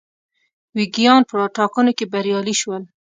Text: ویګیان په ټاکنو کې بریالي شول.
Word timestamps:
ویګیان 0.77 1.21
په 1.29 1.37
ټاکنو 1.57 1.91
کې 1.97 2.05
بریالي 2.13 2.55
شول. 2.61 2.83